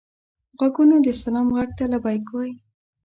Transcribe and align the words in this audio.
غوږونه 0.57 0.95
د 1.05 1.07
سلام 1.21 1.47
غږ 1.55 1.69
ته 1.77 1.83
لبیک 1.91 2.25
وايي 2.31 2.53